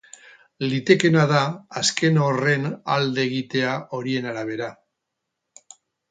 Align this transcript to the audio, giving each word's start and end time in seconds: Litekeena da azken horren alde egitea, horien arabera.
Litekeena 0.69 1.25
da 1.31 1.41
azken 1.81 2.15
horren 2.27 2.65
alde 2.93 3.21
egitea, 3.25 3.75
horien 3.99 4.25
arabera. 4.31 4.71